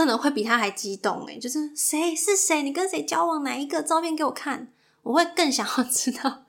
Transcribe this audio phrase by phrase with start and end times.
[0.00, 6.44] 可能会比他还激动诶，就是谁是谁，你跟谁交往，哪一个照片给我看，我会更想要知道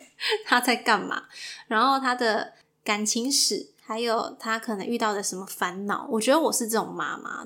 [0.45, 1.23] 他在干嘛，
[1.67, 6.07] 然后他的感情史，还有他可能遇到的什么烦恼。
[6.11, 7.45] 我觉得我是这种妈妈。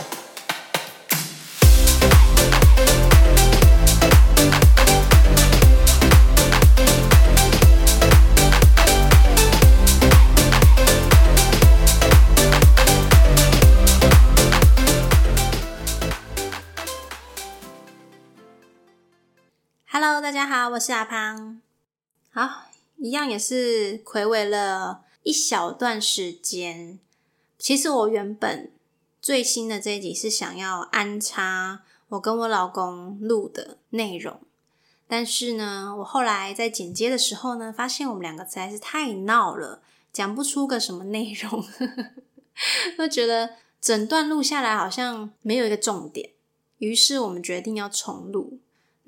[20.53, 21.61] 好，我是阿胖。
[22.29, 22.63] 好，
[22.97, 26.99] 一样也是回味了一小段时间。
[27.57, 28.69] 其实我原本
[29.21, 34.41] 最新的这一集是想要安插我跟我老公录的内容，
[35.07, 41.63] 但是呢，我后来在剪接的时候呢，发现我们两个实在是太闹了，讲不出个什么内容，
[42.99, 46.31] 就觉得整段录下来好像没有一个重点，
[46.79, 48.59] 于是我们决定要重录。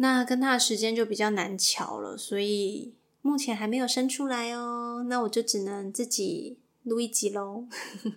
[0.03, 5.05] 那跟他的时间就比较难瞧了，所以目前还没有生出来哦。
[5.07, 7.67] 那我就只能自己录一集喽。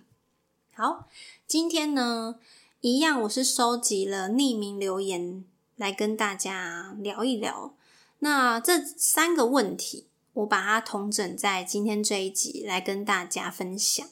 [0.75, 1.07] 好，
[1.47, 2.39] 今天呢，
[2.81, 5.45] 一样我是收集了匿名留言
[5.77, 7.73] 来跟大家聊一聊。
[8.19, 14.05] 那这三个问题，我把它统整在今天这一集来跟大家分享。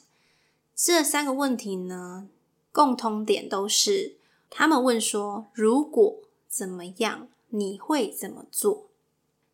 [0.74, 2.26] 这三个问题呢，
[2.72, 4.16] 共通点都是
[4.48, 7.28] 他们问说：如果怎么样？
[7.56, 8.86] 你会怎么做？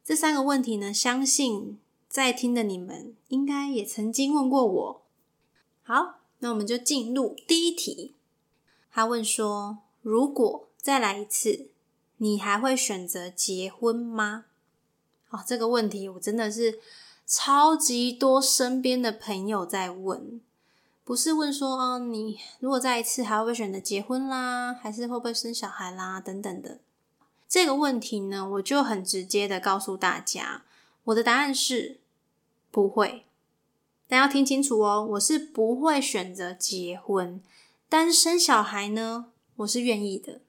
[0.05, 0.93] 这三个问题呢？
[0.93, 5.03] 相信在听的你们应该也曾经问过我。
[5.83, 8.15] 好，那我们就进入第一题。
[8.91, 11.69] 他问说：“如果再来一次，
[12.17, 14.47] 你还会选择结婚吗？”
[15.31, 16.81] 哦，这个问题我真的是
[17.27, 20.41] 超级多身边的朋友在问，
[21.05, 26.81] 不是问说哦，你如果再一次还会不会选择结婚啦，还是会不会生小孩啦等等的。
[27.53, 30.63] 这个问题呢，我就很直接的告诉大家，
[31.05, 32.01] 我的答案是
[32.71, 33.27] 不会。
[34.09, 37.43] 但要听清楚哦，我是不会选择结婚，
[37.91, 39.27] 但生小孩呢，
[39.57, 40.41] 我是愿意的。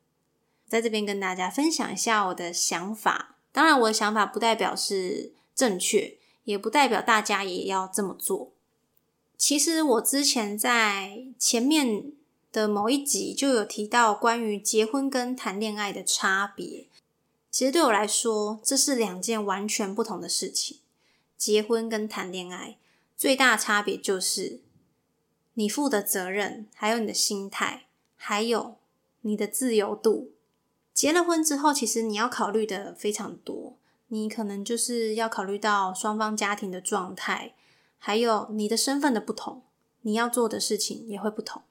[0.69, 3.35] 在这边跟大家分享一下我的想法。
[3.51, 6.15] 当然，我的想法不代表是正确，
[6.45, 8.53] 也不代表大家也要这么做。
[9.35, 12.13] 其实我之前在前面
[12.53, 16.87] 的某一集就有提到关于结婚跟谈恋爱的差别。
[17.53, 20.79] 其实对我来说，这是两件完全不同的事情。
[21.37, 22.79] 结婚跟谈恋爱
[23.15, 24.61] 最大差别就是
[25.53, 28.77] 你负的责任，还有你的心态，还有
[29.21, 30.31] 你的自由度。
[30.95, 33.77] 结了婚之后，其实你要考虑的非常多，
[34.07, 37.53] 你可能就是要考虑到双方家庭的状态，
[37.99, 39.61] 还有你的身份的不同，
[40.01, 41.61] 你要做的事情也会不同。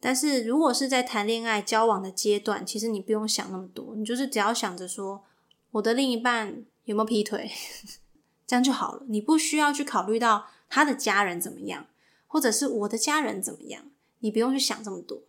[0.00, 5.24] 但是如果是在谈恋爱交往的阶段，其实你不用想那么多，你就是只要想着说
[5.72, 7.50] 我的另一半有没有劈腿，
[8.46, 9.02] 这样就好了。
[9.08, 11.86] 你不需要去考虑到他的家人怎么样，
[12.26, 15.22] 或者是我的家人怎么样，你不用去想这么多。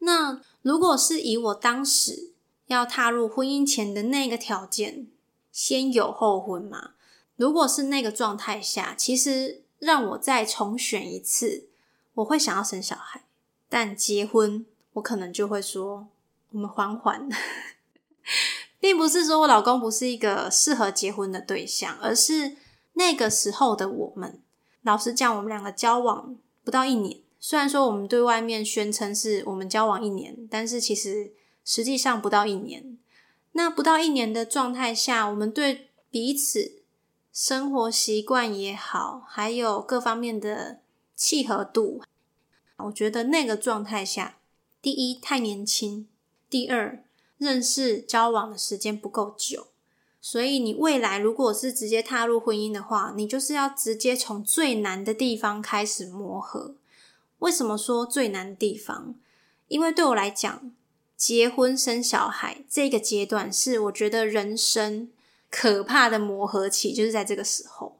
[0.00, 2.32] 那如果是以我当时
[2.66, 5.06] 要踏入婚姻前的那个条件，
[5.52, 6.92] 先有后婚嘛？
[7.36, 11.68] 如果是那个状态下，其实让我再重选一次，
[12.14, 13.24] 我会想要生小孩。
[13.70, 16.08] 但结婚，我可能就会说，
[16.50, 17.26] 我们缓缓，
[18.78, 22.56] 并不是说我老公不是一个适合结婚的对象，而是
[22.94, 24.42] 那个时候的我们，
[24.82, 31.32] 老实讲，我们两个交往不到一年，虽然说我们对外面宣称是我们交往一年，但是其实
[31.64, 32.98] 实际上不到一年。
[33.52, 36.82] 那不到一年的状态下，我们对彼此
[37.32, 40.80] 生活习惯也好，还有各方面的
[41.14, 42.02] 契合度。
[42.84, 44.38] 我觉得那个状态下，
[44.80, 46.06] 第一太年轻，
[46.48, 47.04] 第二
[47.38, 49.68] 认识交往的时间不够久，
[50.20, 56.74] 所以你未来如果是直接踏入婚姻的话，你就是要直接从最难的地方开始磨合。
[57.38, 59.14] 为什么说最难的地方？
[59.68, 60.72] 因为对我来讲，
[61.16, 65.10] 结婚生小孩这个阶段是我觉得人生
[65.50, 67.98] 可怕的磨合期，就是在这个时候。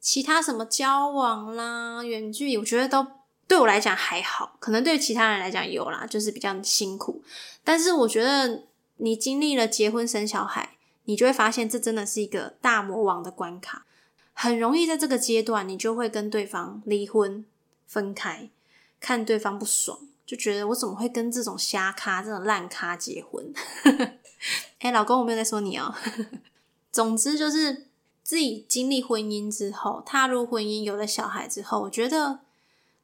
[0.00, 3.17] 其他什么交往啦、远距离，我觉得都。
[3.48, 7.22] 对我来讲还好，可能对其他人来讲有啦，就是比较辛苦。
[7.64, 8.64] 但是我觉得
[8.98, 13.86] 你经历了结婚生小孩，你就会发现这真的是一个大魔王的关卡，
[14.34, 17.44] 很容易在这个阶段，你就会跟对方离婚
[17.86, 18.50] 分开，
[19.00, 23.52] 看对方不爽，就觉得我怎么会跟这种瞎咖、这种烂咖结婚？
[24.80, 25.94] 哎，老公，我没有在说你哦。
[26.92, 27.86] 总之就是
[28.22, 32.40] 自己经历婚姻之后，踏入婚姻，有了小孩之后，我觉得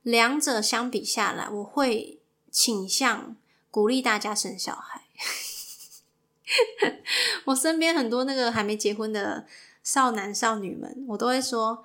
[0.05, 2.21] 两者相比下来，我会
[2.53, 3.35] 倾向
[3.73, 5.03] 鼓励大家生小孩。
[7.47, 9.45] 我身边很多那个还没结婚的
[9.83, 11.85] 少男少女们，我都会说，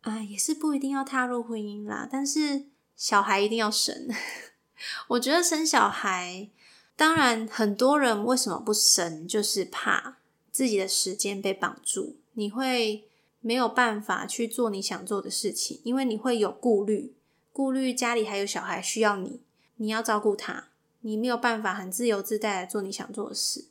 [0.00, 2.64] 啊，也是不一定要踏入婚姻啦，但是
[2.96, 4.08] 小孩一定要生。
[5.08, 6.48] 我觉得生小孩，
[6.96, 10.16] 当然很多人为什么不生，就是怕。
[10.50, 13.06] 自己的时间被绑住，你会
[13.40, 17.14] 没有办法去做你想做的事情，因为你会有顾虑，
[17.58, 19.40] 顾虑家里还有小孩需要你，
[19.78, 20.68] 你要照顾他，
[21.00, 23.64] 你没有办法很自由自在的做你想做的事。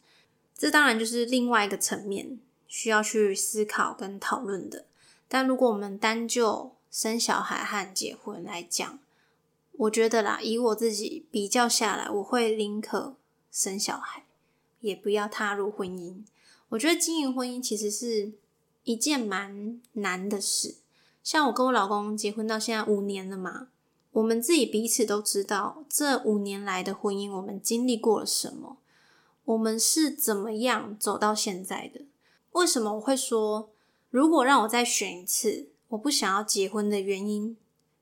[0.58, 2.38] 这当然就是另外一个层面
[2.68, 4.88] 需要去思考跟讨论的。
[5.30, 9.00] 但如果我们单就生小孩和结婚来讲，
[9.72, 13.16] 我觉得啦，以我自己比较下来，我会宁可
[13.50, 14.26] 生小孩，
[14.82, 16.26] 也不要踏入婚姻。
[16.68, 18.34] 我觉得经营婚姻其实是
[18.84, 20.76] 一件蛮难的事。
[21.24, 23.70] 像我跟我老公结婚到现在五年了嘛，
[24.18, 28.78] 我们自己彼此都知道，这五年来的婚姻我们经历过了什么，
[29.46, 32.02] 我们是怎么样走到现在的。
[32.54, 33.70] 为什么我会说，
[34.10, 37.56] 如果让我再选一次，我不想要结婚的原因，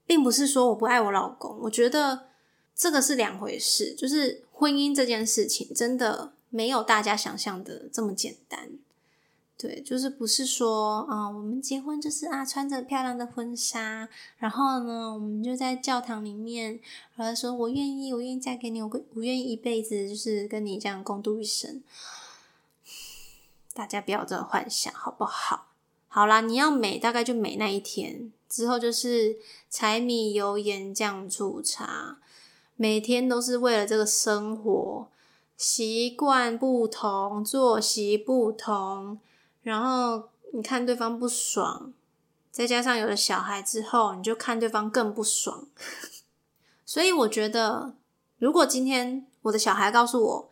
[0.05, 2.27] 并不是说我不爱我老公，我觉得
[2.73, 3.93] 这个是两回事。
[3.93, 6.31] 就是婚姻这件事情，真的。
[6.51, 8.69] 没有大家想象的这么简单，
[9.57, 16.79] 对，就是不是说啊，我们结婚就是啊，穿着漂亮的婚纱，然后呢，我们就在教堂里面，
[17.15, 21.81] 然后说我愿意，我愿意嫁给你，我我愿意一辈子就是跟你这样共度一生。
[23.73, 25.67] 大家不要这个幻想，好不好？
[26.09, 29.37] 好啦，你要美，大概就美那一天，之后就是
[29.69, 32.17] 柴米油盐酱醋茶，
[32.75, 35.07] 每天都是为了这个生活。
[35.57, 39.19] 习惯不同，作息不同，
[39.65, 41.91] 然后你看对方不爽，
[42.51, 45.67] 再加上有了小孩之后，你就看对方更不爽。
[46.85, 47.95] 所以我觉得，
[48.37, 50.49] 如果今天我的小孩告诉我：“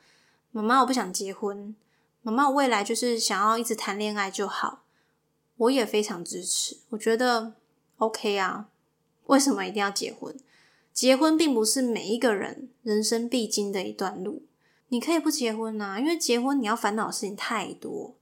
[0.50, 1.75] 妈妈，我不想结婚，
[2.24, 4.81] 妈妈，我未来就是想要一直谈恋爱就好。”
[5.57, 6.77] 我也非常支持。
[6.89, 7.54] 我觉得
[7.98, 8.65] OK 啊，
[9.27, 10.36] 为什么一定要结婚？
[10.92, 14.42] 结婚并不是每一个人人生必经的一段路。
[14.88, 18.15] 你可以不结婚呐，因为结婚你要烦恼的事情太多，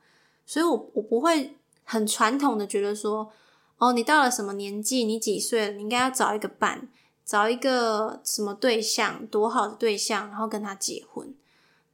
[0.51, 1.55] 所以我我不会
[1.85, 3.31] 很传统的觉得说，
[3.77, 6.89] 哦，你到了什么年纪，你几岁了，你应该要找一个伴，
[7.23, 11.33] 找一个什么对象，多好的对象，然后跟他结婚。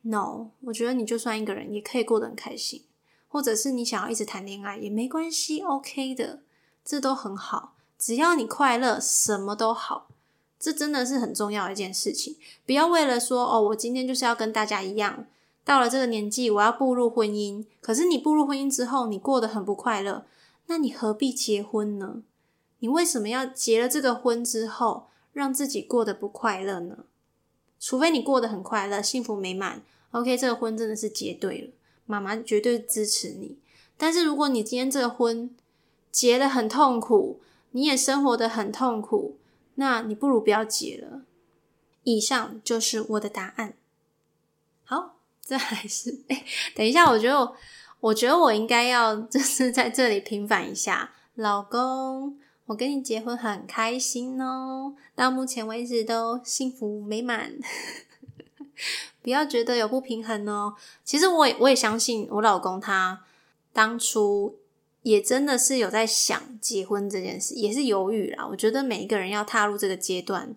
[0.01, 2.81] No，我觉得你就算一个人也可以过得很开心，
[3.27, 6.39] 或者是你想要一直谈恋爱也没关系，OK 的，
[6.83, 10.07] 这都很好，只要你快乐，什么都好。
[10.59, 15.27] 这真的是很重要的一件事情，不要为了说哦，我今天就是要跟大家一样，
[15.67, 17.65] 到了这个年纪我要步入婚姻。
[17.81, 20.25] 可是你步入婚姻之后，你过得很不快乐，
[20.67, 22.23] 那你何必结婚呢？
[22.79, 26.99] 你为什么要结了这个婚之后，让自己过得不快乐呢？
[27.81, 31.73] 除非你过得很快乐、幸福美满，OK，这个婚真的是结对了，
[32.05, 33.57] 妈妈绝对支持你。
[33.97, 35.53] 但是如果你今天这个婚
[36.09, 39.35] 结的很痛苦，你也生活的很痛苦。
[39.75, 41.23] 那你不如不要结了。
[42.03, 43.73] 以上就是我的答案。
[44.85, 45.16] 好，
[45.47, 46.43] 这还是哎，
[46.75, 47.53] 等一下，我觉得，
[48.01, 57.53] 我觉得我应该要就是在这里平反一下，老公，我跟你结婚很开心哦，到目前为止都幸福美满，
[59.23, 60.75] 不要觉得有不平衡哦。
[61.05, 63.23] 其实我也我也相信我老公他
[63.71, 64.57] 当初。
[65.03, 68.45] 也真的是有在想结婚这件事，也是犹豫啦。
[68.45, 70.53] 我觉得每一个人要踏入这个阶段，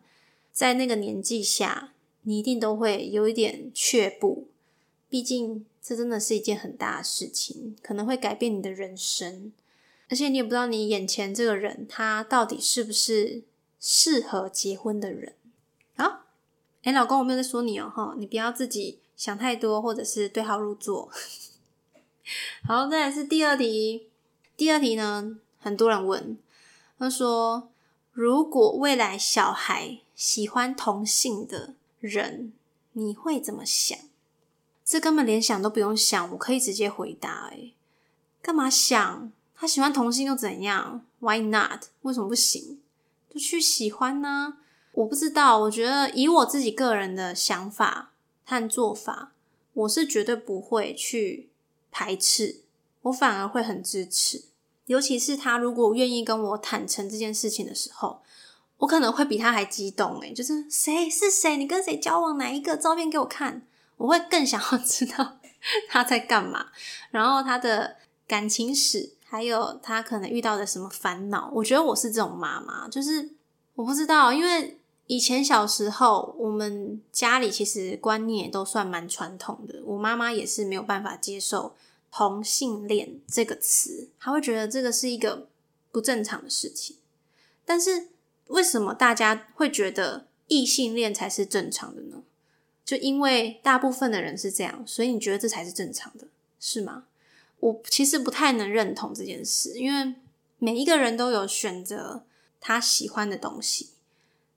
[0.51, 1.93] 在那个年纪下，
[2.23, 4.49] 你一定都会有一点却步。
[5.11, 9.53] 毕竟这真的是一件很大的事情，可能会改变你的人生，
[10.09, 13.43] 而且你也不知道你眼前这个人他到底是不是
[13.81, 15.35] 适合结婚的人。
[15.97, 16.27] 好，
[16.85, 21.11] 哎，老公，我没有在说你哦，哈，你不要自己想太多，或者是对号入座。
[22.63, 24.07] 好，再来是第二题。
[24.57, 26.39] 第二题呢，很多人问，
[26.99, 27.71] 他说
[28.13, 32.53] ：“如果未来小孩喜欢同性的人，
[32.93, 33.99] 你会怎么想？”
[34.91, 37.49] 这根本连想都不用想，我可以直接回答。
[37.53, 37.71] 哎，
[38.43, 39.31] 干嘛想？
[39.55, 41.85] 他喜欢同性又怎样？Why not？
[42.03, 42.81] 为什么不行？
[43.33, 44.57] 就去喜欢呢？
[44.91, 48.11] 我不知道，我觉得以我自己个人的想法
[48.45, 49.31] 和做法，
[49.75, 51.51] 我是绝对不会去
[51.93, 52.63] 排斥，
[53.03, 54.43] 我反而会很支持。
[54.87, 58.23] 尤其是他如果愿意跟我坦诚这件事情的时候，
[58.79, 63.65] 我可能会比他还激动诶就是谁是谁，你跟谁交往，哪一个照片给我看，
[64.01, 65.39] 我会更想要 知道
[65.89, 66.69] 他在干嘛，
[67.11, 71.51] 然后他的感情史，还有他可能遇到的什么烦恼。
[71.55, 73.29] 我觉得我是这种妈妈，就是
[73.75, 81.77] 我不知道，因为以前小时候我们家里其实观念都算蛮传统的，我妈妈也是没有办法接受。
[82.13, 85.47] 同性恋这个词，她会觉得这个是一个
[85.93, 86.97] 不正常的事情。
[87.65, 88.09] 但是
[88.49, 92.23] 为什么大家会觉得异性恋才是正常的呢？
[92.91, 96.27] 就因为大部分的人是这样，所以你觉得这才是正常的，
[96.59, 97.05] 是吗？
[97.61, 100.17] 我其实不太能认同这件事，因为
[100.59, 102.25] 每一个人都有选择
[102.59, 103.91] 他喜欢的东西。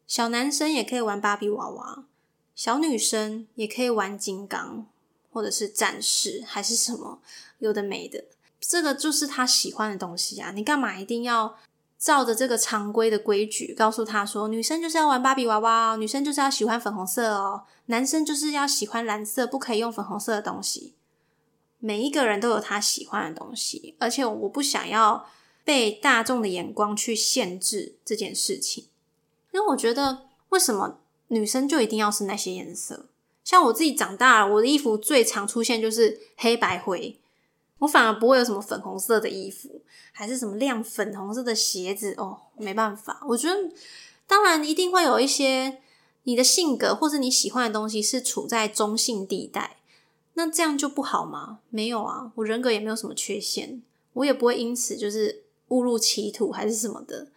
[0.07, 2.05] 小男生也可以玩芭比娃娃，
[2.55, 4.87] 小女生也可以玩金刚。
[5.31, 7.19] 或者是战士还是什么
[7.59, 8.25] 有的没的，
[8.59, 10.51] 这个就是他喜欢的东西啊！
[10.51, 11.57] 你干嘛一定要
[12.03, 20.95] 照着这个常规的规矩告诉他说，女生就是要玩芭比娃娃，女生就是要喜欢粉红色哦，男生就是要喜欢蓝色，不可以用粉红色的东西。
[21.79, 25.25] 每一个人都有他喜欢的东西，而且我不想要
[25.63, 28.87] 被大众的眼光去限制这件事情，
[29.53, 33.05] 因为我觉得为什么女生就一定要是那些颜色？
[33.45, 37.21] 像我自己长大了，我的衣服最常出现就是黑白灰，
[37.83, 39.81] 我反而不会有什么粉红色的衣服，
[40.13, 43.21] 还是什么亮粉红色的鞋子哦，没办法。
[43.27, 43.69] 我觉得
[44.25, 45.81] 当然一定会有一些
[46.23, 49.79] 你的性格或者你喜欢的东西是处在中性地带，
[50.35, 51.59] 那这样就不好吗？
[51.69, 57.27] 没有啊，我人格也没有什么缺陷，我也不会因此就是误入歧途还是什么的，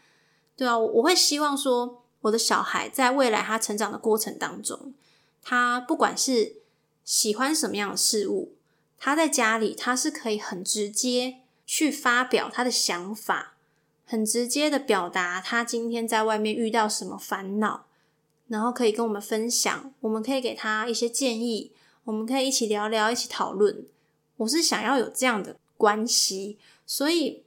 [0.57, 4.95] 对啊，我会希望说我的小孩在未来他成长的过程当中。
[5.43, 6.55] 他不管是
[7.05, 8.53] 喜欢什么样的事物，
[8.99, 13.55] 他在家里他是可以很直接去发表他的想法，
[14.05, 17.87] 很直接的表达他今天在外面遇到什么烦恼，
[18.49, 21.73] 然后可以跟我们分享，我们可以给他一些建议，
[22.05, 23.85] 我们可以一起聊聊，一起讨论。
[24.39, 27.45] 我是想要有这样的关系，所以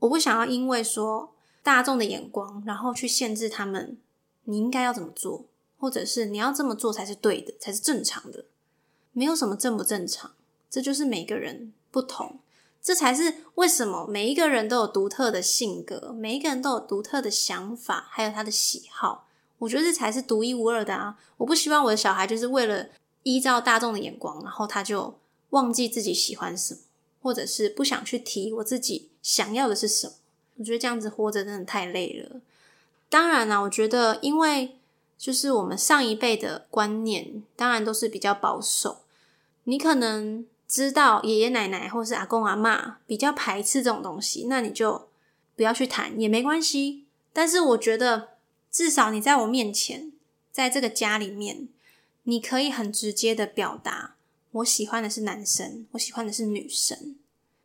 [0.00, 3.96] 我不想要因为说大众的眼光，然后去限制他们，
[4.44, 5.46] 你应该要怎么做。
[5.78, 8.44] 或者是你要这么做才是对的，才是正常的，
[9.10, 10.30] 没有什么正不正常，
[10.72, 12.38] 这就是每个人不同，
[12.82, 19.28] 这才是为什么每一个人都有独特的性格，每一个人都有独特的想法，还有他的喜好。
[19.58, 21.18] 我觉得这才是独一无二的啊！
[21.36, 22.88] 我不希望我的小孩就是为了
[23.24, 25.18] 依照大众的眼光，然后他就
[25.50, 26.80] 忘记自己喜欢什么，
[27.20, 30.14] 或者是不想去提我自己想要的是什么。
[30.56, 32.40] 我觉得这样子活着真的太累了。
[33.10, 34.78] 当然啦，我觉得因为。
[35.18, 39.02] 就是我们上一辈的观念，当然都是比较保守。
[39.62, 45.10] 你可能知道爷爷奶奶或是阿公阿妈比较排斥这种东西，那你就
[45.54, 47.04] 不要去谈也没关系。
[47.30, 48.30] 但是我觉得，
[48.70, 50.10] 至少你在我面前，
[50.50, 51.68] 在这个家里面，
[52.22, 54.14] 你可以很直接的表达，
[54.52, 57.16] 我喜欢的是男生，我喜欢的是女生。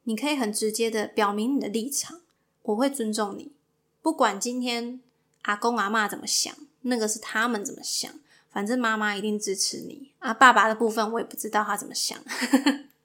[0.04, 2.20] 你可以很直接的表明你的立场，
[2.64, 3.54] 我会尊重你，
[4.02, 5.00] 不管今天
[5.44, 6.54] 阿公阿妈怎么想。
[6.82, 8.12] 那个是他们怎么想，
[8.52, 10.34] 反正妈妈一定支持你啊。
[10.34, 12.18] 爸爸的部分我也不知道他怎么想，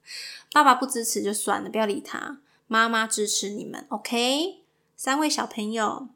[0.52, 2.40] 爸爸不支持就算了，不要理他。
[2.66, 4.61] 妈妈支持你们，OK？
[4.97, 6.09] 三位小朋友，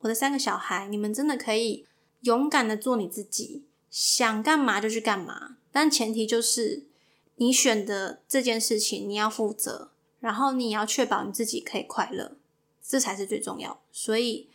[0.00, 1.86] 我的三个小孩，你们真的可以
[2.22, 6.84] 勇敢的做你自己，想干嘛就去干嘛，但前提就是
[7.36, 12.36] 你选的这件事情你要负责，然后你要确保你自己可以快乐，
[12.82, 13.80] 这才是最重要。
[13.92, 14.48] 所以。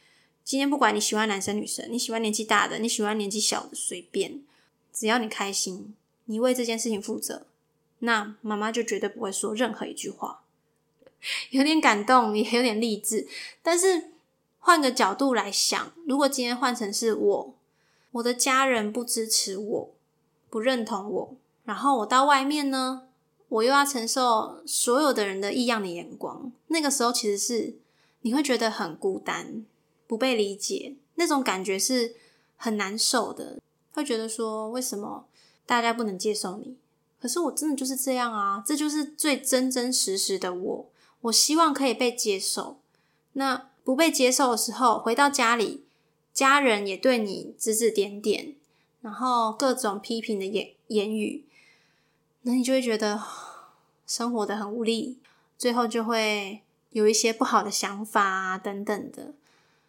[0.48, 4.46] 今天不管你喜欢男生女生，你喜欢年纪大的，你喜欢年纪小的，随便，
[4.94, 7.47] 只要你开心，你为这件事情负责，
[8.00, 10.42] 那妈妈就绝对不会说任何一句话。
[11.52, 13.28] 有点感动，也有点励志。
[13.62, 14.12] 但是
[14.60, 17.54] 换个角度来想，如果今天换成是我，
[18.12, 19.90] 我的家人不支持我，
[20.50, 21.36] 不认同我，
[21.66, 23.08] 然后我到外面呢，
[23.50, 27.76] 我又要承受所有的人的异样的眼光，那个时候其实是
[28.22, 29.66] 你会觉得很孤单。
[30.08, 32.16] 不被理解，那种感觉是
[32.56, 33.60] 很难受的。
[33.92, 35.26] 会觉得说，为什么
[35.66, 36.78] 大家不能接受你？
[37.20, 40.86] 可是我真的就是这样啊，这就是最真真实实的我。
[41.22, 42.80] 我希望可以被接受。
[43.34, 45.84] 那不被接受的时候，回到家里，
[46.34, 48.56] 家人也对你指指点点，
[49.02, 51.46] 然后各种批评的言言语，
[52.44, 53.22] 那你就会觉得
[54.06, 55.18] 生活的很无力，
[55.58, 59.34] 最后就会有一些不好的想法啊等等的。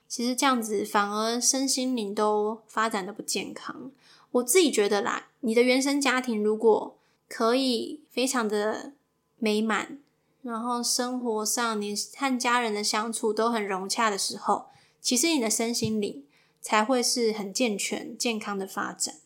[0.08, 3.90] 其实这样子反而身心灵都发展的不健康。
[4.32, 6.97] 我自己觉得啦，你的原生家庭如果
[7.28, 8.92] 可以非常的
[9.38, 9.98] 美满，
[10.42, 14.66] 然后生活上你和家人的相处都很融洽的时候，
[15.00, 16.24] 其实你的身心灵
[16.60, 19.16] 才会是很健全、健康的发展。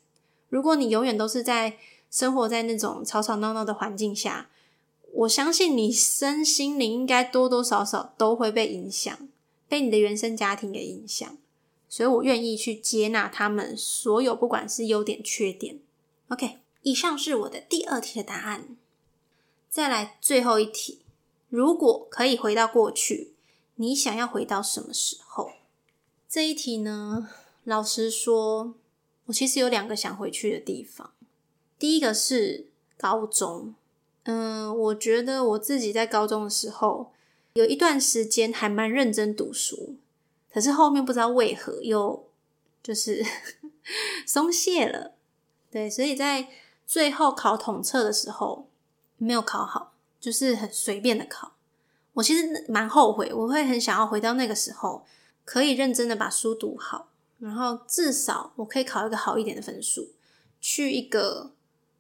[0.49, 1.79] 如果你永远都是在
[2.11, 4.51] 生活在那种吵吵闹闹的环境下，
[5.13, 9.29] 我相信你身心灵应该多多少少都会被影响。
[9.69, 11.39] 被你的原生家庭给影响，
[11.89, 15.79] 所以我愿意去接纳他们所有，不管是优点缺点。
[16.29, 18.77] OK，以上是我的第二题的答案。
[19.69, 21.01] 再来最后一题，
[21.49, 23.33] 如果可以回到过去，
[23.77, 25.53] 你想要回到什么时候？
[26.29, 27.29] 这一题呢，
[27.65, 28.75] 老实说，
[29.27, 31.13] 我其实有两个想回去的地方。
[31.79, 33.75] 第一个是高中，
[34.25, 37.13] 嗯，我觉得我自己在高中的时候。
[37.55, 39.97] 有一段时间还蛮认真读书，
[40.51, 42.27] 可是后面不知道为何又
[42.83, 43.23] 就是
[44.27, 45.13] 松懈了。
[45.71, 46.49] 对，所以在
[46.87, 48.69] 最后考统测的时候
[49.17, 51.53] 没有考好，就是很随便的考。
[52.15, 55.05] 我其实蛮后悔，我会很想要回到那个时候，
[55.45, 57.09] 可以认真的把书读好，
[57.39, 60.11] 然后至少我可以考一个好一点的分数，
[60.61, 61.53] 去一个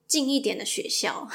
[0.06, 1.28] 近一点的学校，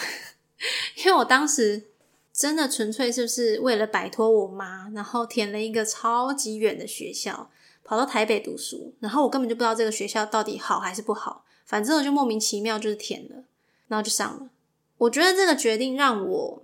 [0.98, 1.90] 因为我当时。
[2.38, 7.50] 真的纯粹就是为了摆脱我妈，然后填了一个超级远的学校，
[7.84, 13.44] 跑到台北读书，然后我根本就不知道这个学校到底好还是不好，反正我就莫名其妙就是填了，
[13.90, 14.50] 然后就上了。
[15.00, 16.64] 我觉得这个决定让我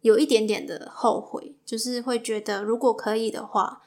[0.00, 3.82] 有一点点的后悔，就是会觉得如果可以的话，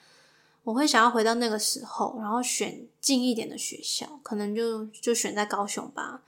[0.65, 6.21] 我会想要回到那个时候，然后选近一点的学校，可能就就选在高雄吧，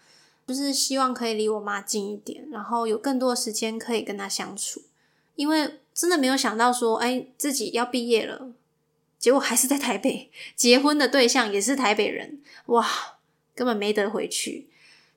[0.47, 4.81] 就是希望可以离我妈近一点，然后有更多的时间可以跟她相处。
[5.35, 8.51] 因为真的没有想到说，哎，自己要毕业了，
[9.17, 12.87] 结果还是在台北，结婚的对象也是台北人，哇，
[13.59, 14.69] 根本没得回去。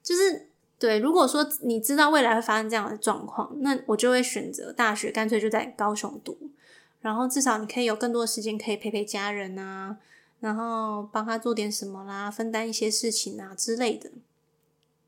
[0.03, 6.37] 就是对，如果说你知道未来会发生这样的状况，那我就会选择大学，干脆就在高雄读，
[7.03, 9.97] 然后至少你可以有更多的时间可以陪陪家人啊，
[10.40, 14.11] 然后帮他做点什么啦，分担一些事情啊之类的。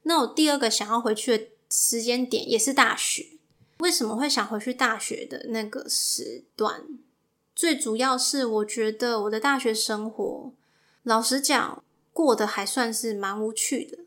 [0.05, 3.27] 那我第二个想要回去的时间点也是大学。
[3.79, 6.85] 为什么会想回去大学的那个时段？
[7.57, 10.53] 最主要是我觉得我的大学生活，
[11.03, 11.83] 老实讲，
[12.15, 13.99] 过得还算是蛮无趣的。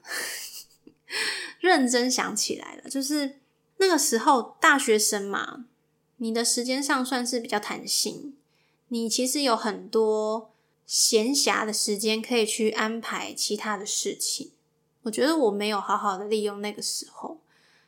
[1.59, 3.37] 认真想起来了，就是
[3.77, 5.65] 那个时候大学生嘛，
[6.15, 8.33] 你的时间上算是比较弹性，
[8.87, 10.49] 你其实有很多
[10.87, 14.49] 闲暇的时间可以去安排其他的事情。
[15.03, 17.39] 我觉得我没有好好的利用那个时候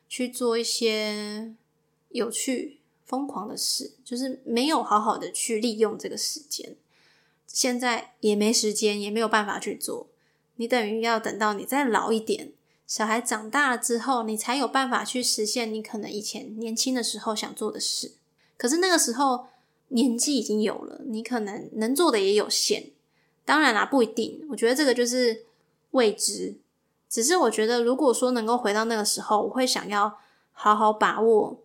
[0.07, 1.55] 去做一些。
[2.11, 6.75] 有趣、疯狂的事，就是没有好好的去利用这个时间。
[7.45, 10.07] 现在也没时间，也没有办法去做。
[10.59, 12.51] 你等于要等到你再老一点，
[12.85, 18.11] 小孩长大了之后，你才有办法去实现你可能以前年轻的时候想做的事。
[18.57, 19.47] 可是那个时候
[19.87, 22.91] 年纪已经有了，你可能能做的也有限。
[23.45, 24.45] 当然啦，不一定。
[24.49, 25.45] 我觉得这个就是
[25.91, 26.57] 未知。
[27.07, 30.19] 只是我觉得，如果说能够回到那个时候，我会想要
[30.51, 31.61] 好好把握。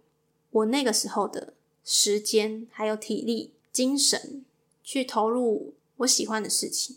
[0.50, 4.44] 我那个时候的时间、还有体力、精神，
[4.84, 6.96] 去投入我喜欢的事情，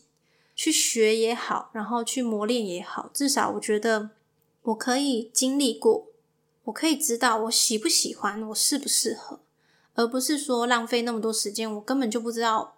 [0.57, 4.09] 去学也好，然后去磨练也好，至少我觉得
[4.63, 6.07] 我可以经历过，
[6.63, 9.39] 我可以知道我喜不喜欢，我适不适合，
[9.93, 12.75] 而不是说浪费那么多时间，我根本就不知道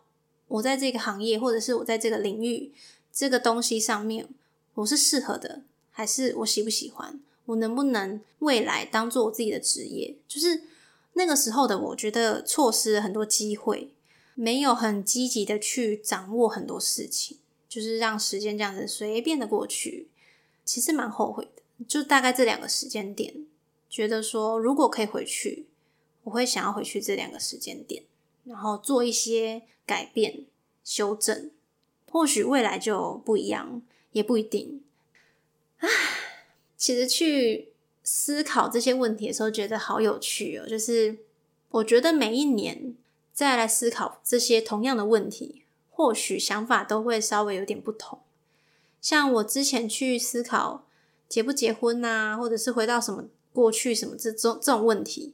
[0.50, 2.74] 我在这个行业或者是我在这个领域
[3.14, 4.28] 这个东西上面
[4.74, 7.18] 我是适合的，还是我喜不喜欢。
[7.46, 10.18] 我能不能未来当做我自己的职业？
[10.28, 10.64] 就是
[11.14, 13.94] 那个时候的我，觉得错失了很多机会，
[14.36, 17.38] 没有很积极的去掌握很多事情，
[17.70, 20.10] 就是让时间这样子随便的过去，
[20.66, 21.62] 其实蛮后悔的。
[21.88, 23.46] 就大概这两个时间点，
[23.90, 25.68] 觉得说如果可以回去，
[26.24, 28.04] 我会想要回去这两个时间点，
[28.44, 30.46] 然后做一些改变、
[30.84, 31.52] 修正，
[32.12, 34.82] 或许未来就不一样，也不一定。
[35.78, 35.88] 唉。
[36.76, 40.66] 其实去思考这些问题的时候，觉得好有趣哦。
[40.66, 41.18] 就是
[41.72, 42.96] 我觉得每一年
[43.34, 45.66] 再来思考这些同样的问题，
[46.00, 48.20] 或许想法都会稍微有点不同。
[49.02, 50.86] 像我之前去思考
[51.28, 55.34] 结不结婚啊，或者是回到什么过去什么这种这种问题，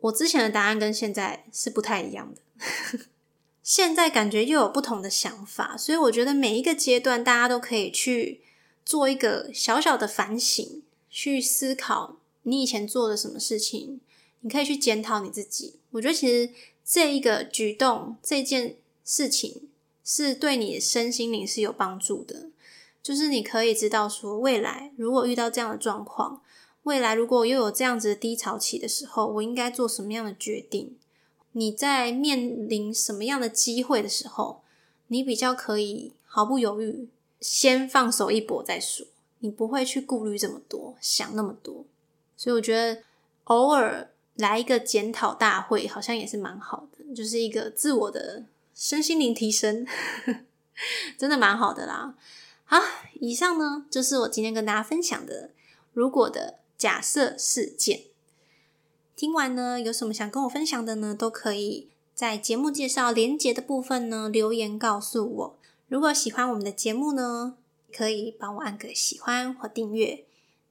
[0.00, 3.00] 我之前的答案跟现在是不太一样的。
[3.64, 8.42] 现在感觉又有不同的想法，所以我觉得每一个阶段大家都可以去。
[8.84, 14.00] 做一个小小的反省，去思考你以前做的什么事情，
[14.40, 15.76] 你可以去检讨你自己。
[15.92, 16.52] 我觉得其实
[16.84, 19.68] 这一个举动、这件事情，
[20.04, 22.50] 是对你身心灵是有帮助的。
[23.02, 26.40] 就是你可以知道说，未来如果遇到这样的状况，
[26.84, 30.96] 未来如果又有这样子的低潮期的时候，我应该做什么样的决定？
[31.52, 34.62] 你在面临什么样的机会的时候，
[35.08, 37.08] 你比较可以毫不犹豫，
[37.40, 39.06] 先放手一搏再说。
[39.40, 41.84] 你不会去顾虑这么多，想那么多。
[42.36, 43.02] 所以我觉得
[43.44, 48.44] 偶尔来一个检讨大会，好像也是蛮好的，就是一个自我的
[48.82, 49.86] 身心灵提升，
[51.16, 52.16] 真的蛮好的啦。
[52.64, 52.80] 好，
[53.20, 55.50] 以上呢就是我今天跟大家分享的
[55.92, 58.00] 如果的假设事件。
[59.14, 61.14] 听完呢，有什么想跟我分享的呢？
[61.14, 65.58] 都可以在节目介绍连结的部分呢留言告诉我。
[65.86, 67.54] 如果喜欢我们的节目呢，
[67.96, 70.24] 可以帮我按个喜欢或订阅。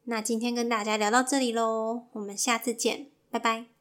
[0.04, 3.81] 那今天跟大家聊到这里喽，我们下次见，拜拜。